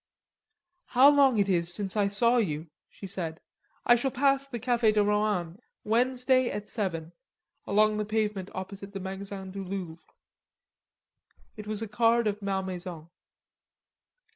[0.85, 2.71] "How long it is since I saw you!"
[3.03, 3.39] it read.
[3.85, 7.13] "I shall pass the Cafe de Rohan Wednesday at seven,
[7.67, 10.03] along the pavement opposite the Magazin du Louvre."
[11.55, 13.11] It was a card of Malmaison.